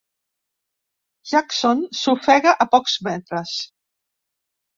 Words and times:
Jackson 1.31 1.83
s'ofega 1.99 2.55
a 2.67 2.67
pocs 2.73 2.97
metres. 3.11 3.53